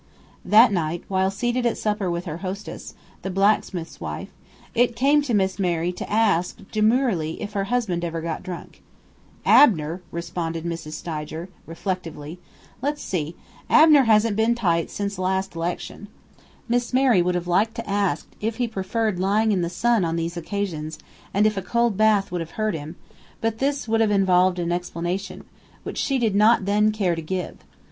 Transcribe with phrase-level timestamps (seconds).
[0.43, 4.29] That night, while seated at supper with her hostess, the blacksmith's wife,
[4.73, 8.81] it came to Miss Mary to ask, demurely, if her husband ever got drunk.
[9.45, 10.93] "Abner," responded Mrs.
[10.93, 12.39] Stidger, reflectively,
[12.81, 13.35] "let's see:
[13.69, 16.07] Abner hasn't been tight since last 'lection."
[16.67, 20.15] Miss Mary would have liked to ask if he preferred lying in the sun on
[20.15, 20.97] these occasions,
[21.31, 22.95] and if a cold bath would have hurt him;
[23.39, 25.43] but this would have involved an explanation,
[25.83, 27.57] which she did not then care to give.